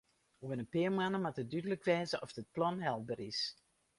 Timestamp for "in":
0.61-0.69